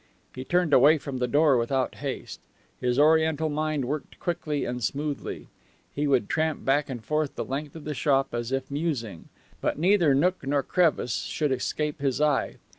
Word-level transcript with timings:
He 0.33 0.43
turned 0.43 0.73
away 0.73 0.97
from 0.97 1.19
the 1.19 1.27
door 1.27 1.57
without 1.57 1.93
haste. 2.01 2.39
His 2.79 2.97
Oriental 2.97 3.49
mind 3.49 3.85
worked 3.85 4.19
quickly 4.19 4.65
and 4.65 4.83
smoothly. 4.83 5.47
He 5.93 6.07
would 6.07 6.27
tramp 6.27 6.65
back 6.65 6.89
and 6.89 7.03
forth 7.05 7.35
the 7.35 7.45
length 7.45 7.75
of 7.75 7.83
the 7.83 7.93
shop 7.93 8.33
as 8.33 8.51
if 8.51 8.71
musing, 8.71 9.29
but 9.61 9.77
neither 9.77 10.15
nook 10.15 10.39
nor 10.47 10.63
crevice 10.63 11.17
should 11.25 11.51
escape 11.51 12.01
his 12.01 12.19
eye. 12.19 12.55